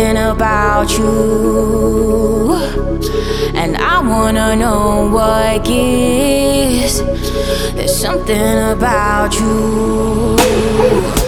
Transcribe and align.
something 0.00 0.16
about 0.16 0.90
you, 0.96 2.54
and 3.54 3.76
I 3.76 4.00
wanna 4.00 4.56
know 4.56 5.10
what 5.12 5.64
gives. 5.64 7.02
There's 7.74 7.94
something 7.94 8.70
about 8.72 9.34
you. 9.38 11.19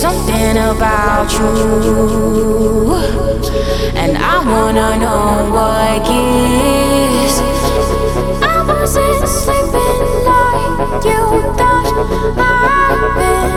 something 0.00 0.56
about 0.56 1.30
you, 1.34 2.94
and 3.94 4.16
I 4.16 4.42
wanna 4.50 4.96
know 4.96 5.50
what 5.52 6.08
it 6.08 6.08
is. 7.20 7.34
I 8.40 8.64
wasn't 8.66 9.28
sleeping 9.28 10.00
like 10.24 11.04
you 11.04 11.22
thought 11.58 11.86
I've 12.38 13.12
been. 13.20 13.50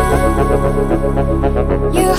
You 1.95 2.09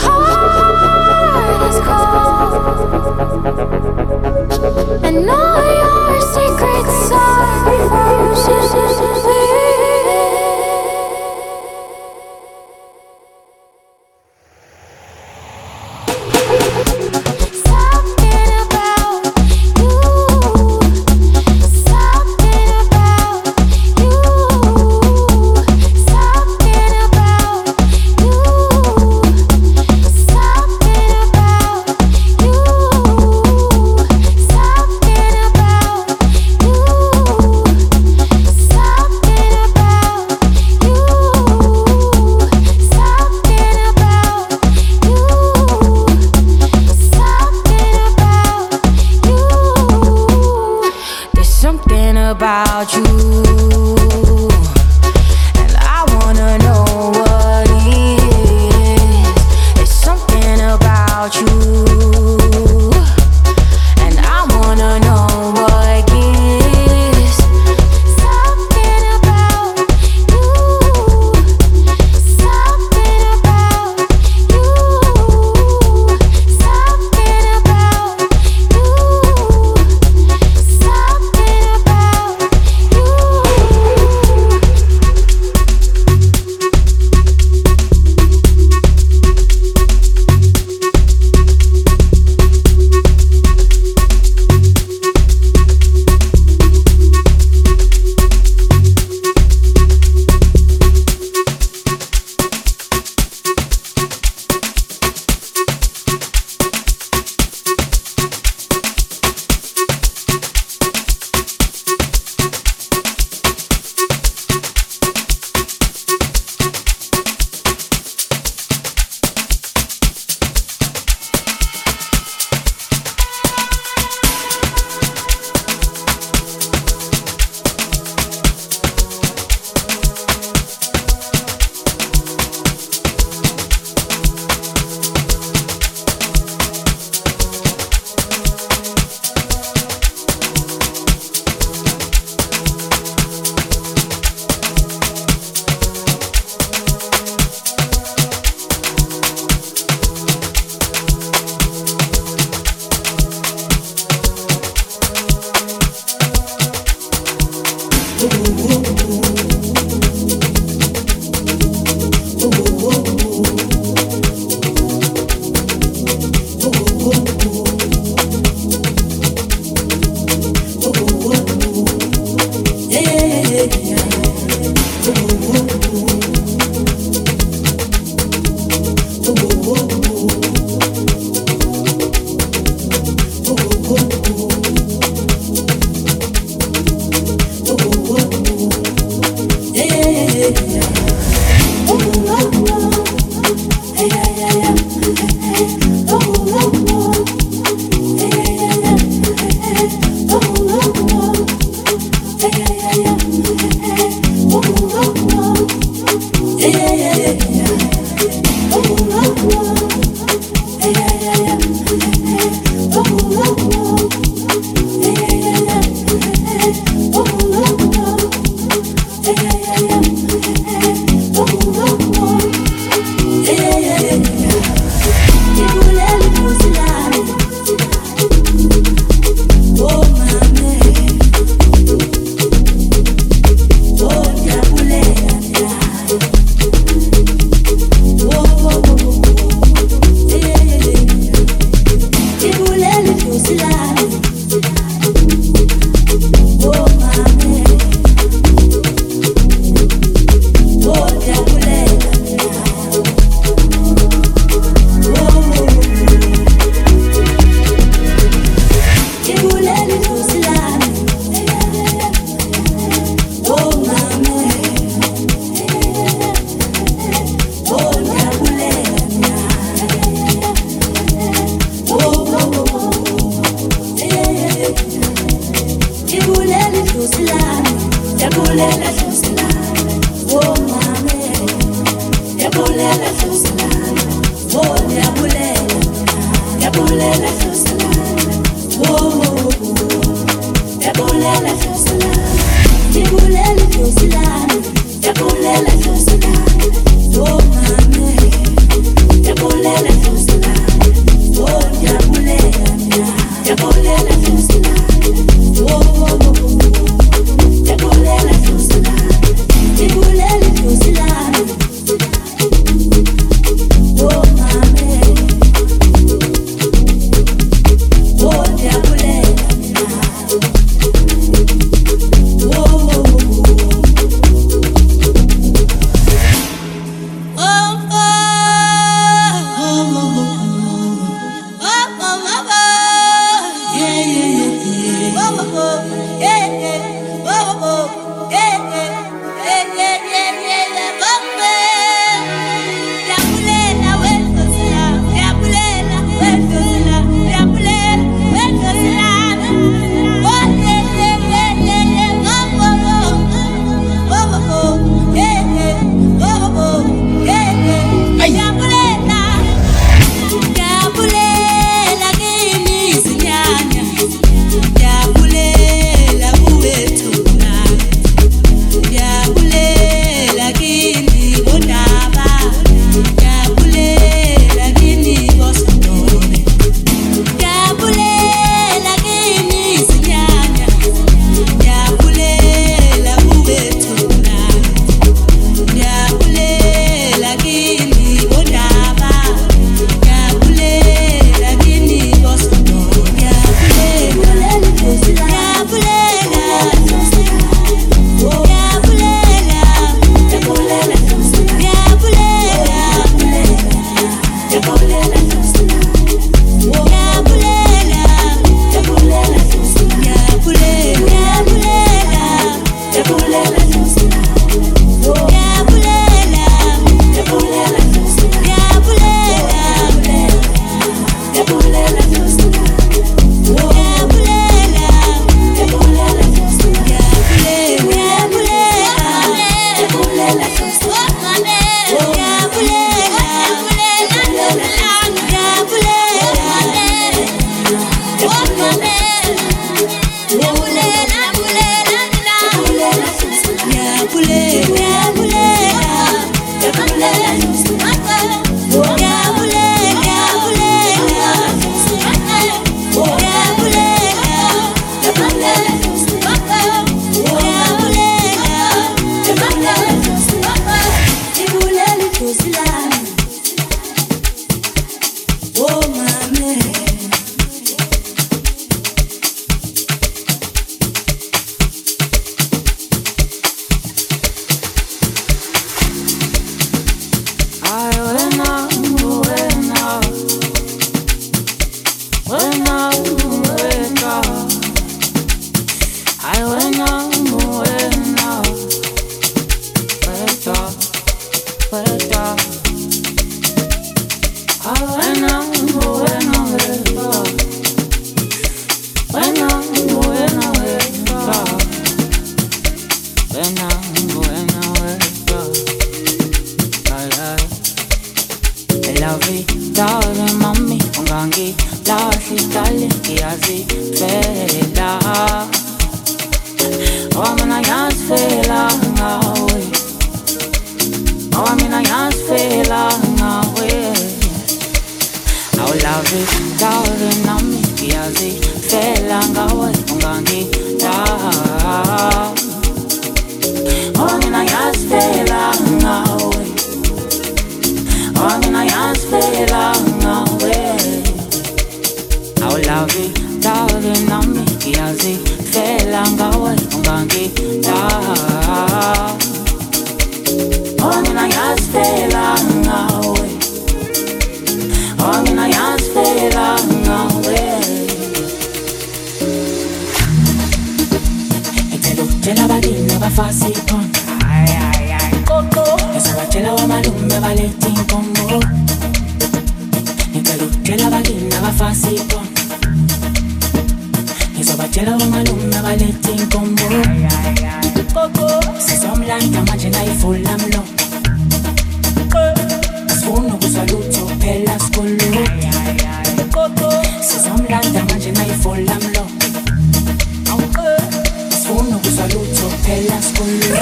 buongiorno, 591.75 591.81
un 591.83 591.95
saluto 591.95 592.51
e 592.67 592.85
la 592.89 593.01
scuola. 593.01 593.61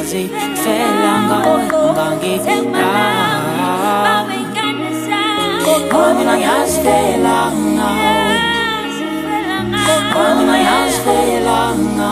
kazi 0.03 0.27
felanga 0.63 1.39
ngangilanga 1.95 2.87
Mamina 5.93 6.35
yas 6.43 6.75
felanga 6.83 7.89
Mamina 7.95 8.45
yas 8.67 8.99
felanga 8.99 9.71
Mamina 10.13 10.55
yas 10.67 10.95
eh. 10.95 11.03
felanga 11.05 12.11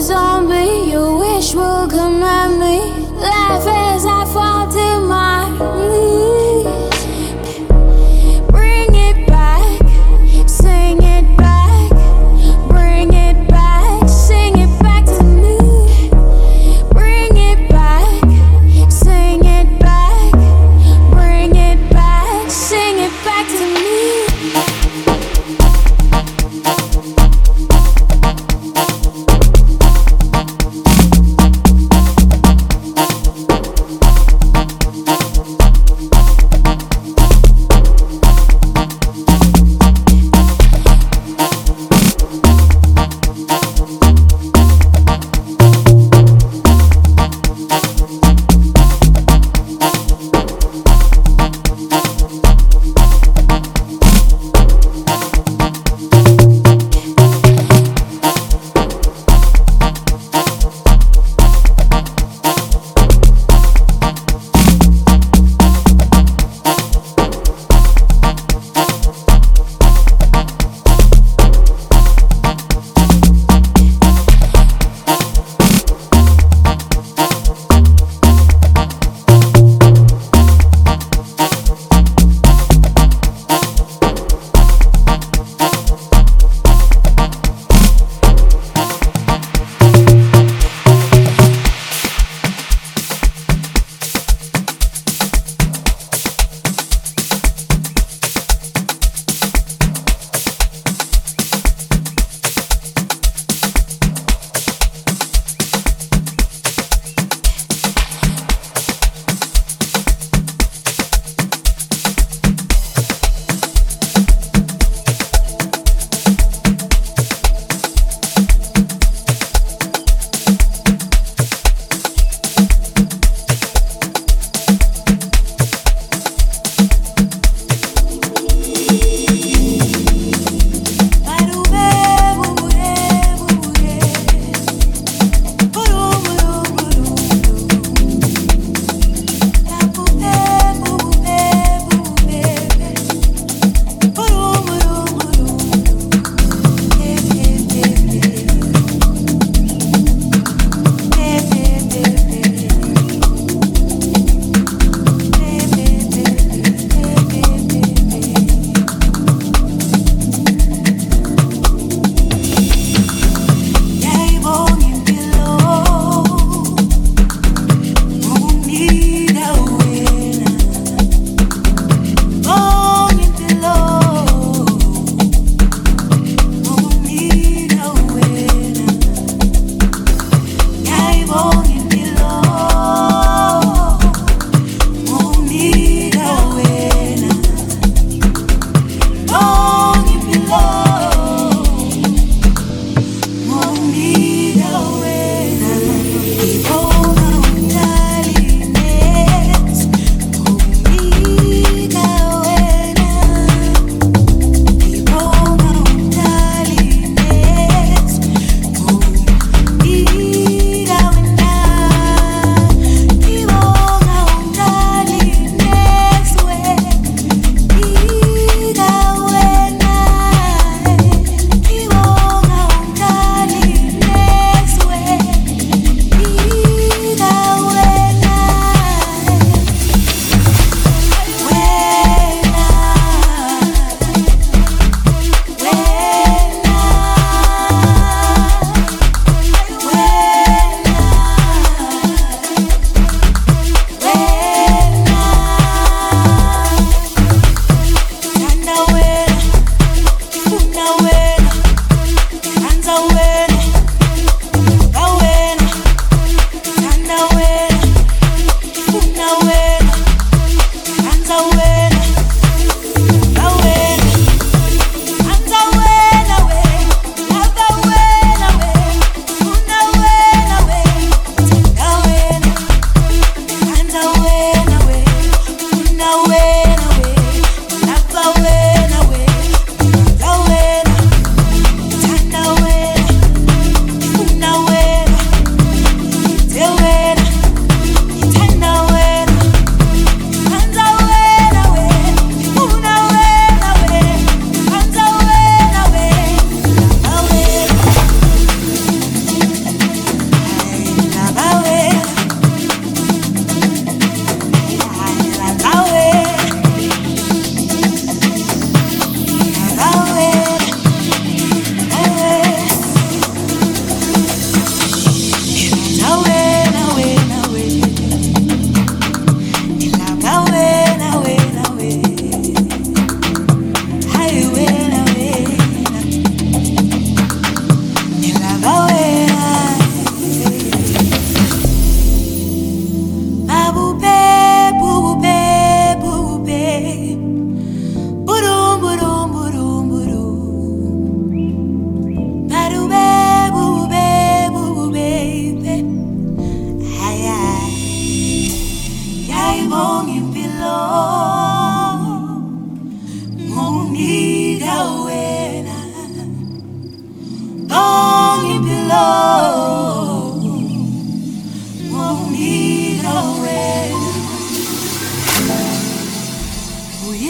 zombie 0.00 0.90
you 0.90 1.18
wish 1.18 1.54
will 1.54 1.86
come 1.88 2.22
at 2.22 2.48
me. 2.58 2.90
Laughing 3.20 3.79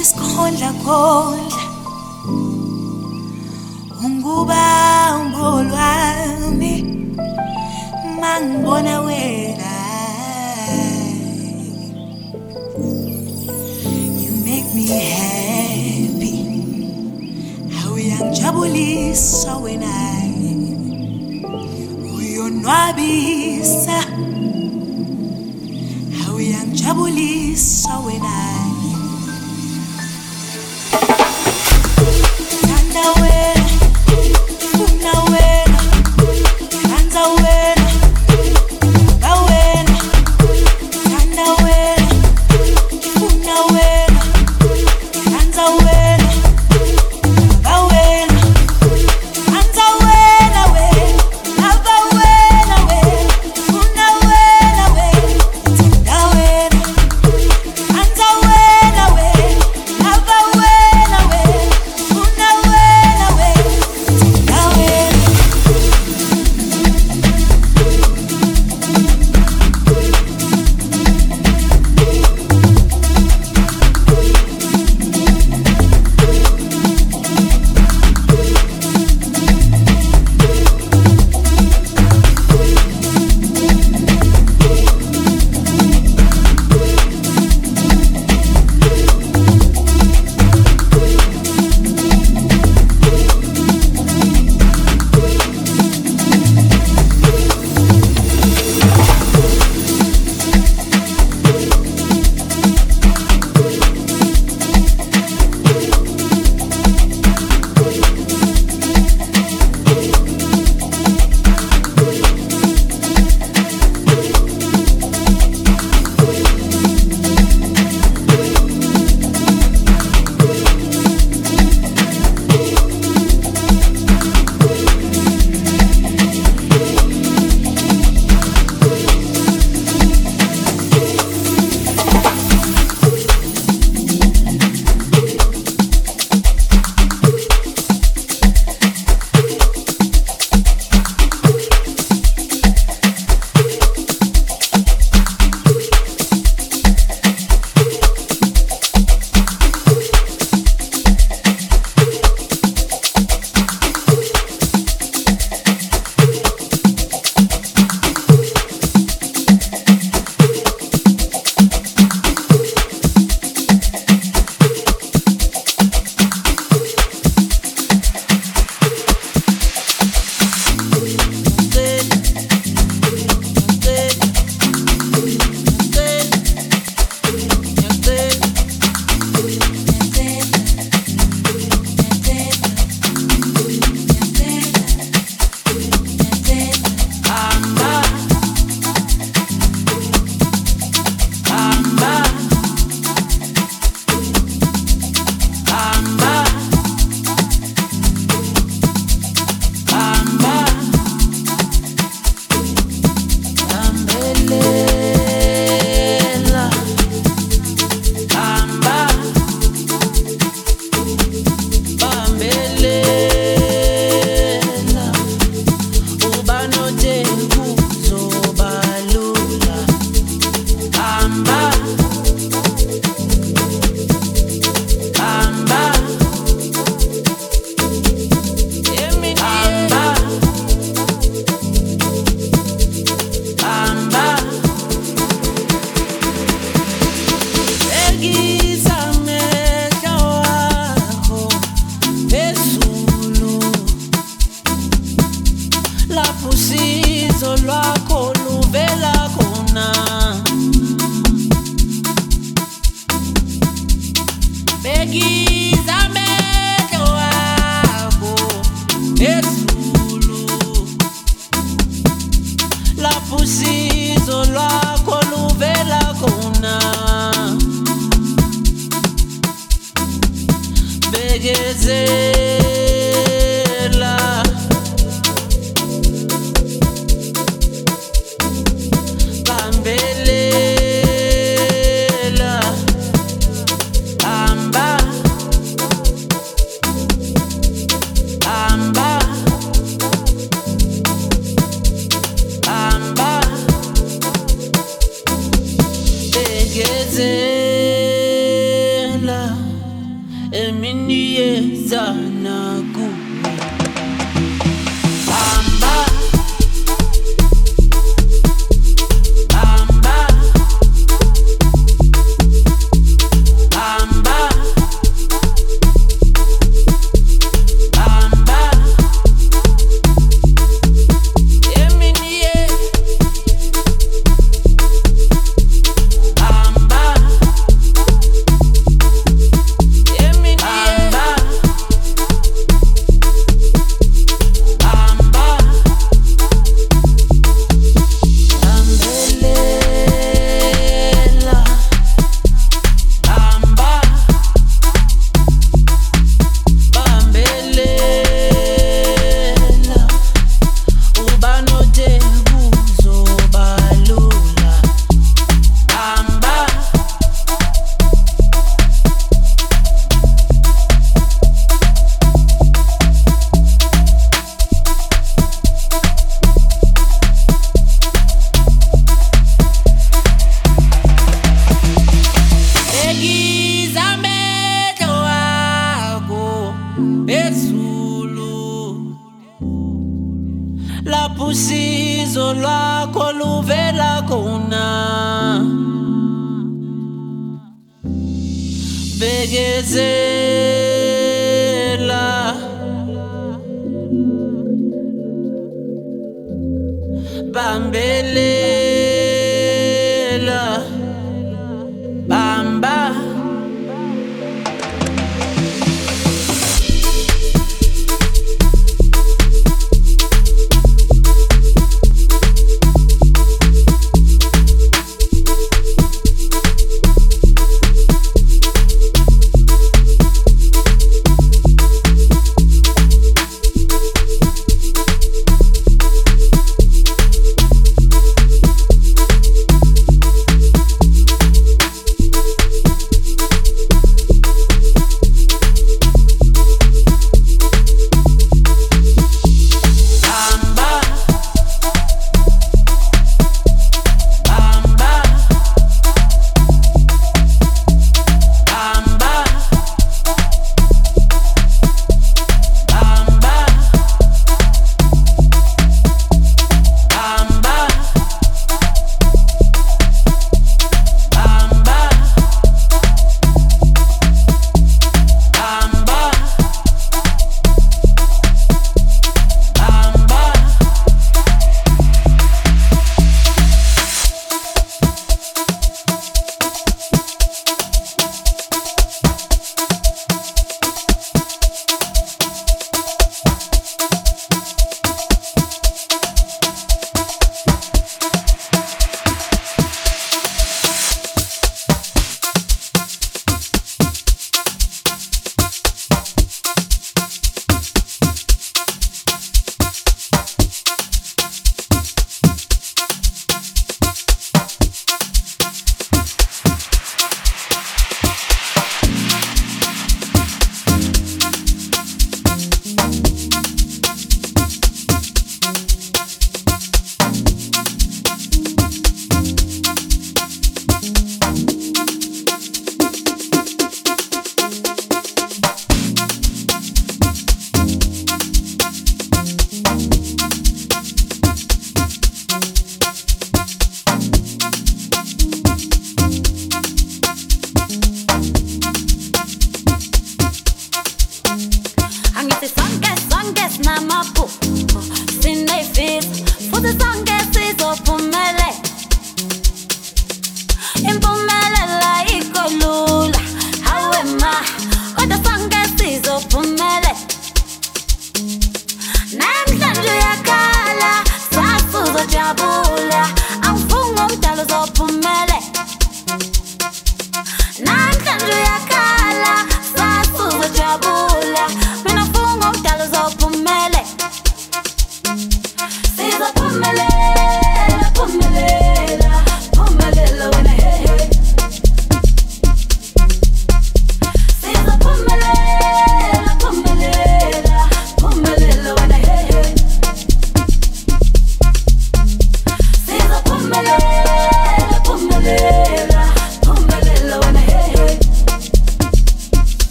ngisikhondlakhondla 0.00 1.62
unguba 4.04 4.64
ngolwami 5.28 6.74
mangibona 8.20 8.94
wena 9.06 9.72
you 14.22 14.32
make 14.46 14.68
me 14.74 14.86
happy. 14.88 16.34
How 17.76 17.92
uyangijabulisa 17.92 19.56
wena 19.56 19.92
uyonwabisa 22.16 23.98
how 26.18 26.36
uyangijabulisa 26.36 27.98
wena 27.98 28.69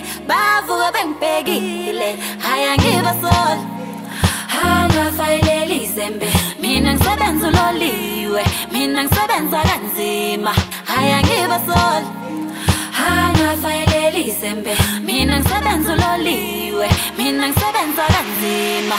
bengibhekile 0.00 0.26
bavuka 0.28 0.92
bengibhekile 0.92 2.16
haya 2.38 2.76
ngibasola 2.76 3.58
angafayileli 4.64 5.84
izembe 5.84 6.28
mina 6.60 6.94
ngisebenza 6.94 7.48
uloliwe. 7.48 8.42
Mina 8.72 9.04
ngisebenza 9.04 9.58
kanzima. 9.68 10.54
Haya 10.84 11.20
ngibasola 11.22 12.06
angafayileli 13.06 14.22
izembe 14.30 14.76
mina 15.04 15.40
ngisebenza 15.40 15.92
uloliwe. 15.94 16.88
Mina 17.18 17.48
ngisebenza 17.48 18.04
kanzima 18.14 18.96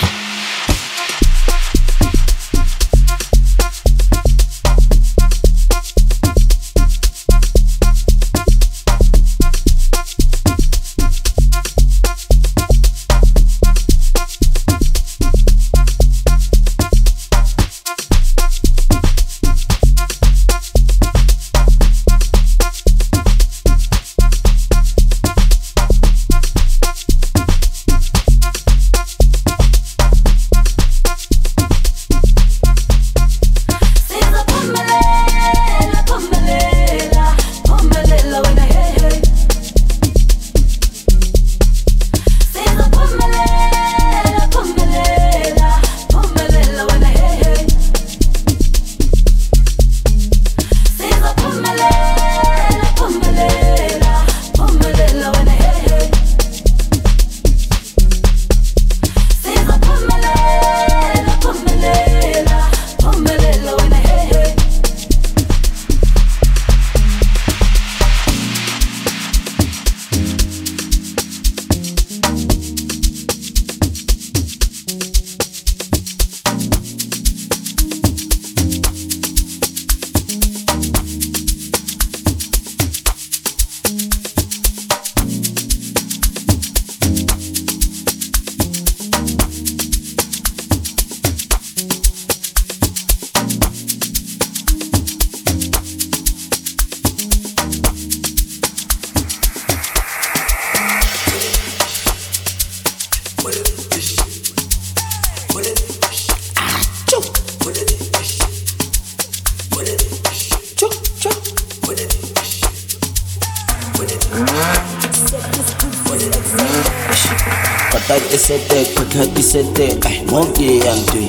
sete 118.48 118.86
kakati 118.96 119.44
sete 119.44 119.88
ay 120.08 120.18
moki 120.32 120.80
yantu 120.86 121.22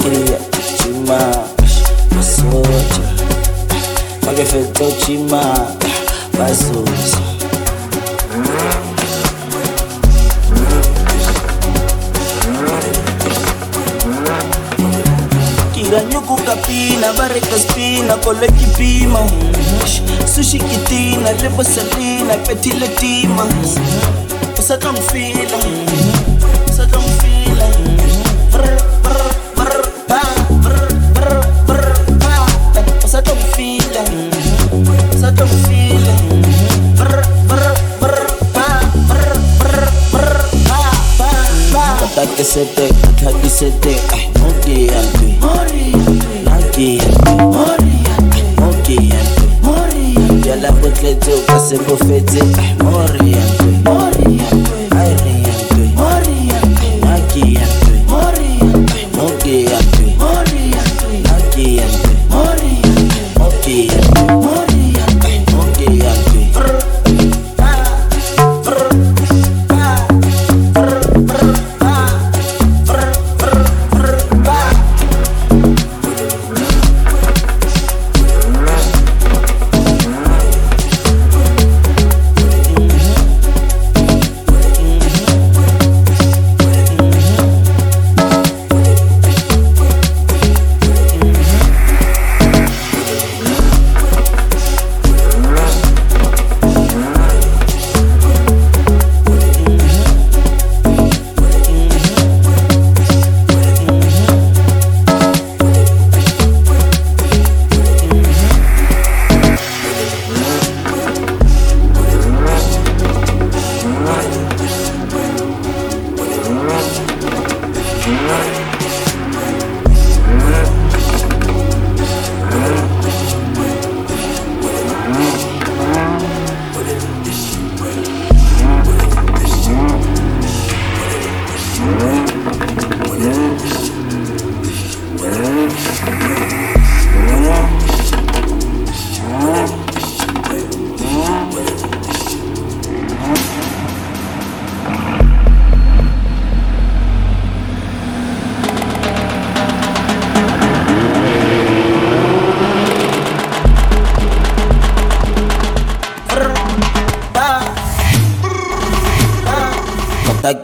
Queria 0.00 0.38
chima 0.78 1.18
Masoja 2.14 3.06
Magefeto 4.24 4.86
chima 5.04 5.42
Basoja 6.38 7.35
ngiranye 15.86 16.18
ku 16.26 16.34
gapina 16.46 17.14
bareka 17.14 17.54
spina 17.62 18.14
kola 18.24 18.46
gipima 18.58 19.22
sushi 20.26 20.58
kitina 20.58 21.30
lebo 21.42 21.62
salina 21.62 22.34
petile 22.46 22.88
tima 22.98 23.46
usaka 24.58 24.90
ngifila 24.92 25.58
usaka 26.66 26.98
ngifila 26.98 27.66
usaka 33.06 33.32
ngifila 33.38 34.02
usaka 35.14 35.44
ngifila 35.46 36.14
Ataque 42.16 42.44
se 51.76 51.84
confetti, 51.84 53.35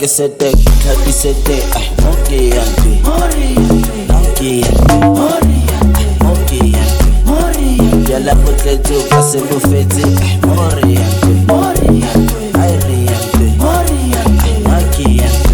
que 0.03 0.09
se 0.09 0.29
te 0.31 0.51
quita 0.51 0.95
y 1.07 1.13
se 1.13 1.33
te 1.33 1.63
moqueante. 2.03 3.01
Moqueante. 3.05 4.65
Moqueante. 5.07 6.05
Moqueante. 6.19 8.11
Ya 8.11 8.19
la 8.19 8.35
boca 8.35 8.73
yo 8.83 9.09
pase 9.09 9.39
bufete. 9.43 10.03
Moqueante. 10.45 11.27
Moqueante. 11.47 12.51
Ay, 12.59 12.81
riante. 12.89 13.45
Moqueante. 13.59 14.51
Moqueante. 14.65 15.53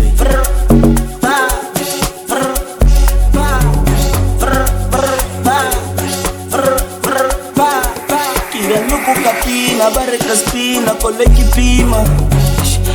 Barre 9.95 10.19
la 10.27 10.33
espina, 10.35 10.93
con 10.99 11.17
la 11.17 11.25
equipima. 11.25 12.05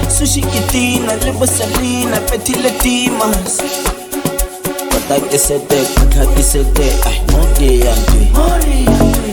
Sushi 0.09 0.41
Kitina, 0.41 1.15
Lebo 1.23 1.45
Sabrina, 1.45 2.19
Petit 2.29 2.53
Latimas. 2.55 3.59
But 4.91 5.11
Kata 5.11 5.19
guess 5.29 5.49
it 5.51 5.67
dead, 5.69 5.87
but 5.95 6.17
I 6.17 6.25
guess 6.35 6.55
it 6.55 6.73
dead. 6.75 6.93
I 7.05 7.19
won't 7.33 7.57
be 7.59 7.83
angry. 7.83 8.29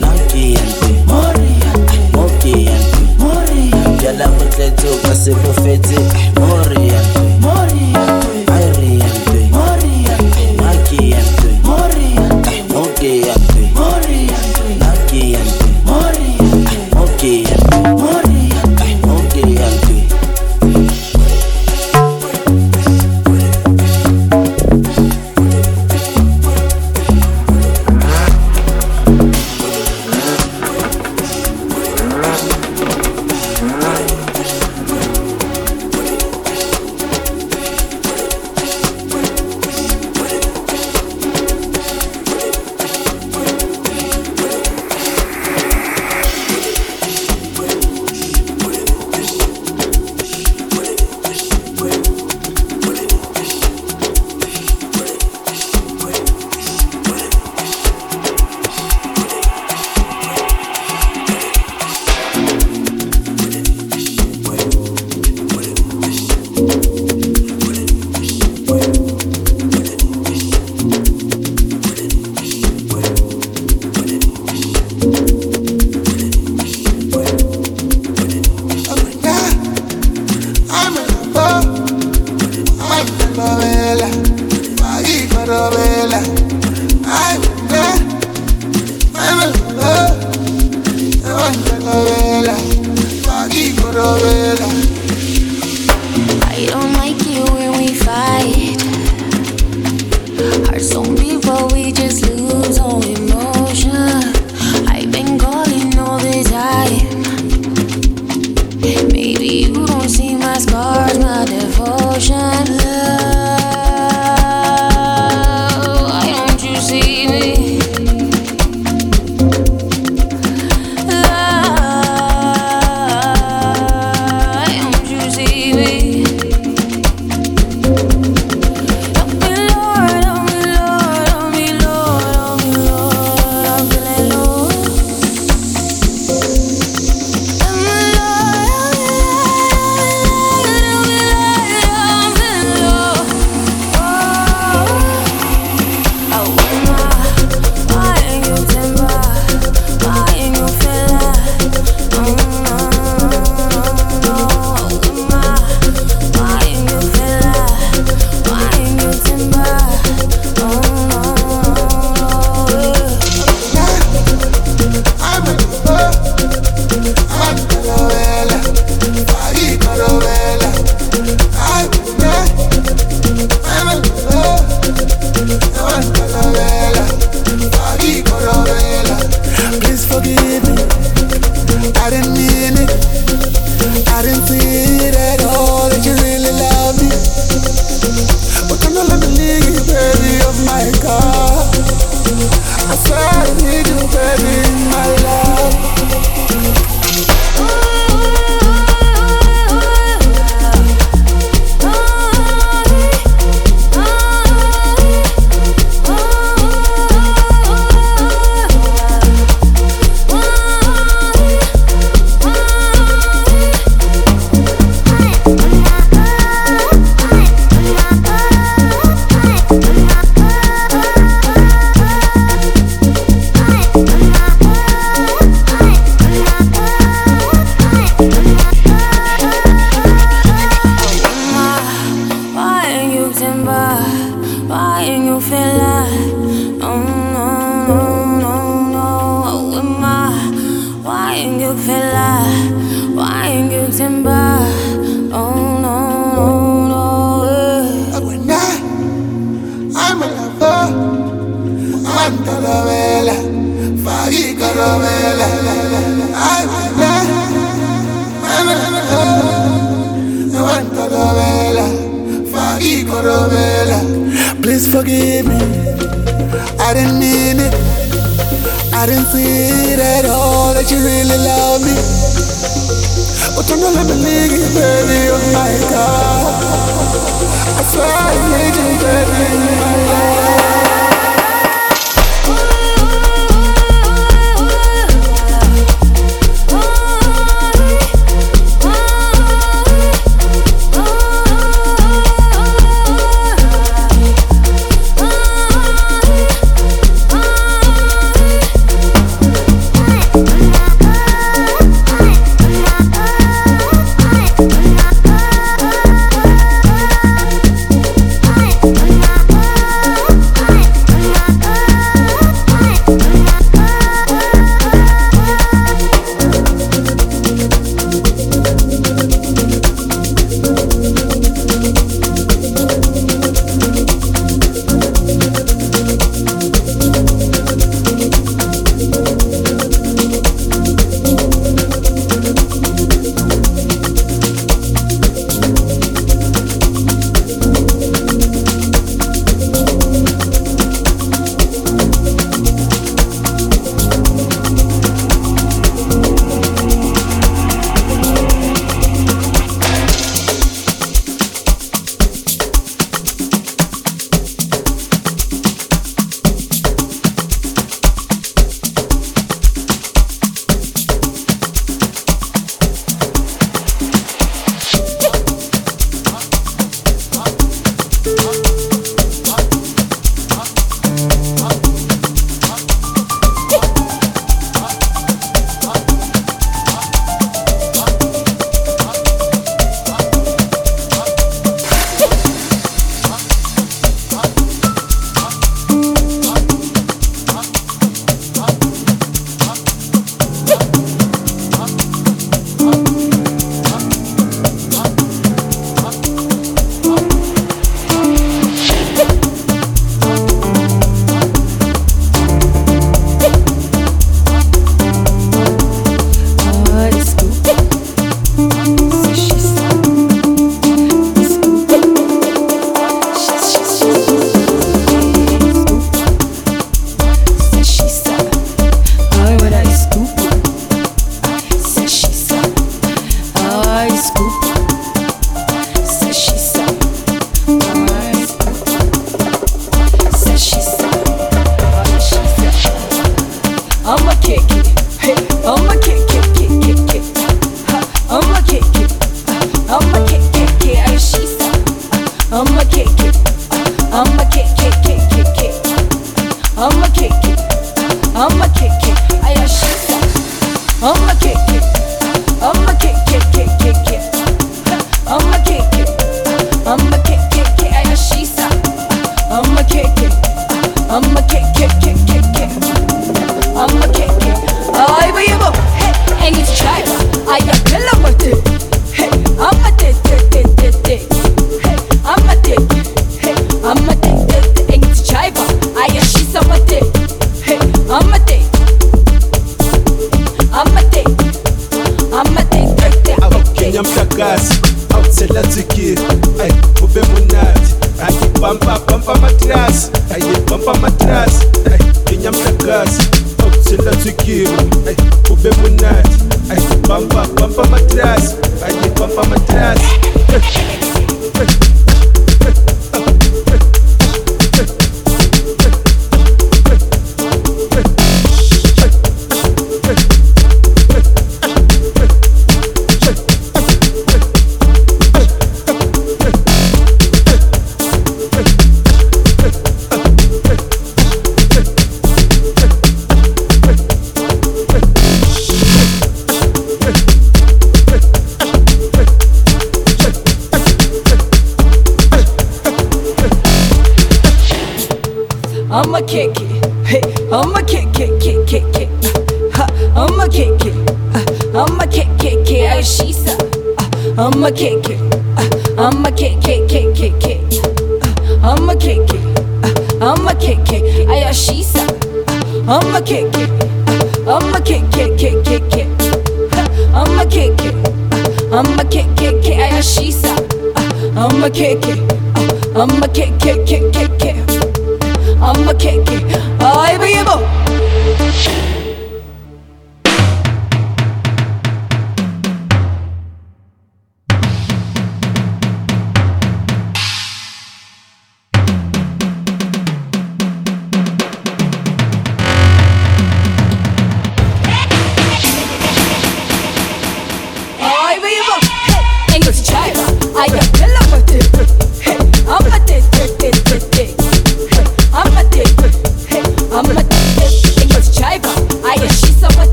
Naki 0.00 0.56
angry. 0.56 0.94
Moki 2.12 2.68
angry. 2.68 3.70
Yala 4.04 4.28
mutleto, 4.28 4.88
kasi 5.02 5.32
profeti. 5.34 5.98
Mori 6.38 6.85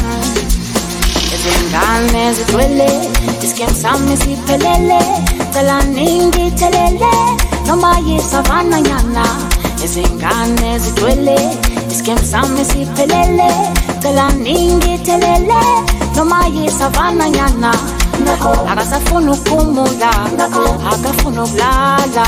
Tadam, 0.00 0.22
izingane 1.34 2.32
zigcwele 2.36 2.88
isikhem 3.44 3.72
sami 3.82 4.16
siphelele 4.22 5.00
cela 5.52 5.76
ningithelele 5.94 7.12
noma 7.66 7.92
yisavana 8.06 8.80
nyana 8.80 9.24
izingane 9.84 10.78
zigcwele 10.82 11.36
isikhem 11.90 12.18
sami 12.32 12.64
siphelele 12.64 13.50
cela 14.02 14.26
ningithelele 14.44 15.60
noma 16.16 16.40
yisavana 16.54 17.28
nyana 17.36 17.72
akasafuna 18.72 19.32
ukumula 19.32 20.10
akafuna 20.92 21.44
ukulala 21.44 22.24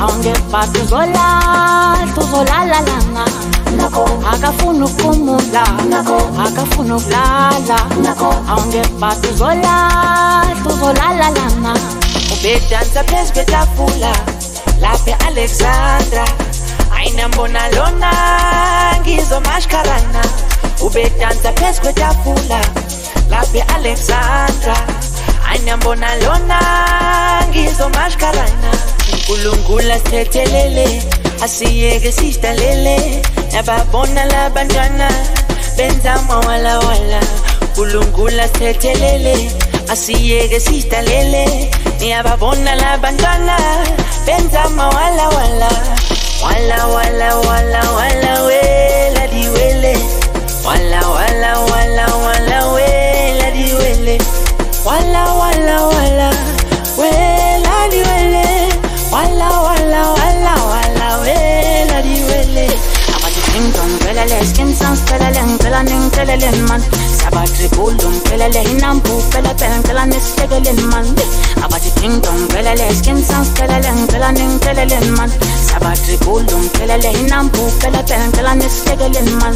awungeba 0.00 0.66
tuzolala 0.66 1.96
tuzolalalanga. 2.14 3.24
Akafuna 4.32 4.84
ukumula 4.86 5.62
akafuna 6.46 6.96
ukulala 6.96 7.78
awungeba 8.48 9.14
tuzolala 9.16 10.46
tuzolalalanga. 10.62 11.74
Ubedansa 12.32 13.04
phezu 13.04 13.32
kwetafula 13.32 14.12
laphe 14.80 15.14
alexandra. 15.26 16.24
Ayinambona 16.96 17.68
lona 17.68 18.12
ngizomashkalana 19.00 20.22
ubedansa 20.80 21.52
phezu 21.52 21.80
kwetafula 21.80 22.60
laphe 23.30 23.62
alexandra. 23.62 24.76
Ayinambona 25.54 26.08
lona 26.16 26.58
ngizomashkarana 27.48 28.70
unkulunkulu 29.12 29.92
asithethelele 29.92 31.02
asiyeke 31.44 32.12
sidalele 32.12 33.22
nababona 33.52 34.24
labantwana 34.24 35.08
benza 35.76 36.18
mawalawala 36.28 37.20
unkulunkulu 37.62 38.40
asithethelele 38.40 39.50
asiyeke 39.92 40.60
sidalele 40.60 41.70
niyababona 42.00 42.74
labantwana 42.74 43.56
benza 44.26 44.68
mawalawala 44.68 45.70
wala 46.44 46.86
wala 46.86 47.36
wala 47.36 47.80
wala 47.96 48.42
wela 48.42 49.26
diwele. 49.32 49.96
Wala 50.66 51.00
wala 51.08 51.58
wala 51.60 51.73
sensansperelen 64.74 65.58
skin 65.74 65.82
sounds 65.82 65.82
pelele, 65.82 65.82
ngicela 65.82 65.82
ningitshelele 65.82 66.68
man. 66.68 66.80
Sabathi 67.18 67.68
bulu 67.74 68.08
ngiphelele 68.10 68.62
inambu 68.70 69.22
phela 69.30 69.54
phela 69.54 69.78
ngicela 69.78 70.06
nisihlekele 70.06 70.72
man. 70.90 71.06
Abathi 71.64 71.90
ding 72.00 72.20
dong 72.20 72.48
pelele 72.48 72.94
skin 72.94 73.22
sounds 73.22 73.48
pelele 73.50 73.90
ngicela 73.92 74.32
ningitshelele 74.32 75.16
man. 75.16 75.30
Sabathi 75.66 76.16
bulu 76.24 76.58
ngiphelele 76.58 77.10
inambu 77.20 77.70
phela 77.80 78.02
phela 78.02 78.26
ngicela 78.26 78.54
nisihlekele 78.54 79.22
man. 79.40 79.54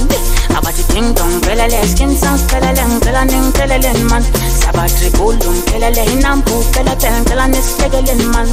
Abathi 0.57 0.83
ding 0.93 1.15
dong 1.15 1.41
pelele 1.41 1.87
skin 1.87 2.17
sounds 2.17 2.43
pelele 2.51 2.83
ngicela 2.89 3.25
ningitshelele 3.25 3.93
man. 4.11 4.23
Sabathi 4.61 5.11
bulu 5.17 5.51
ngiphelele 5.53 6.05
inambu 6.13 6.65
phela 6.73 6.97
phela 6.97 7.21
ngicela 7.21 7.47
nisihlekele 7.49 8.15
man. 8.35 8.49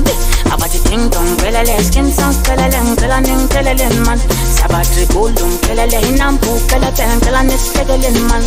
Abathi 0.53 0.79
ding 0.89 1.09
dong 1.09 1.37
pelele 1.37 1.83
skin 1.83 2.11
sounds 2.11 2.37
pelele 2.45 2.79
ngicela 2.83 3.21
ningitshelele 3.21 3.89
man. 4.05 4.19
Sabathi 4.57 5.05
bulu 5.13 5.45
ngiphelele 5.47 5.99
inambu 6.09 6.59
phela 6.67 6.91
phela 6.91 7.13
ngicela 7.15 7.41
nisihlekele 7.55 8.19
man 8.19 8.43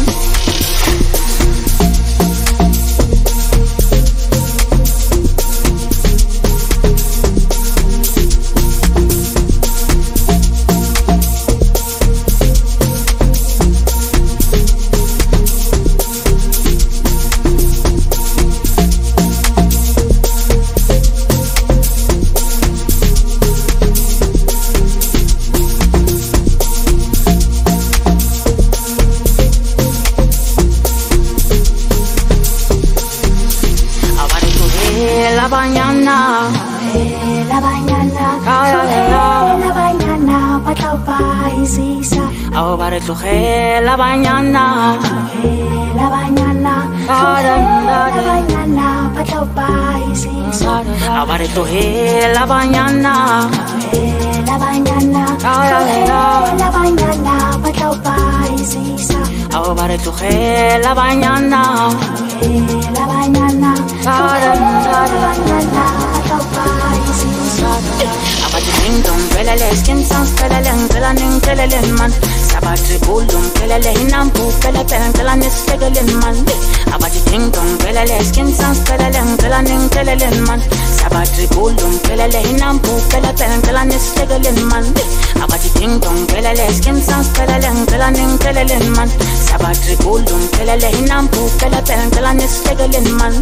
kalanin 92.28 92.48
stegalin 92.48 93.08
man. 93.16 93.32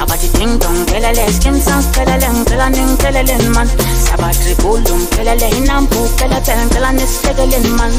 Abati 0.00 0.28
ting 0.38 0.58
dong 0.62 0.86
kelele 0.86 1.26
skin 1.32 1.58
sans 1.60 1.86
kelelen 1.90 2.44
kalanin 2.46 2.96
kelelen 3.02 3.44
man. 3.54 3.66
Sabatri 4.06 4.54
bulum 4.62 5.00
kelele 5.10 5.48
inampu 5.58 5.98
keleten 6.18 6.68
kalanin 6.70 7.06
stegalin 7.06 7.66
man. 7.74 7.90